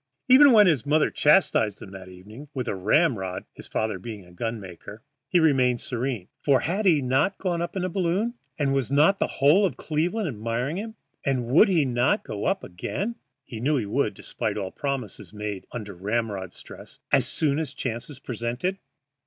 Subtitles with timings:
[0.27, 3.99] And even when his mother chastised him that evening with a ram rod (his father
[3.99, 7.87] being a gun maker) he remained serene, for had he not gone up in a
[7.87, 12.45] balloon, and was not the whole of Cleveland admiring him, and would he not go
[12.45, 17.27] up again (he knew he would, despite all promises made under ram rod stress) as
[17.27, 18.79] soon as the chance presented?